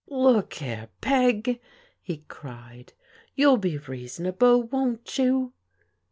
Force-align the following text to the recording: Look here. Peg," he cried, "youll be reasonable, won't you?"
Look 0.07 0.53
here. 0.55 0.87
Peg," 0.99 1.59
he 2.01 2.23
cried, 2.27 2.93
"youll 3.35 3.57
be 3.57 3.77
reasonable, 3.77 4.63
won't 4.63 5.19
you?" 5.19 5.53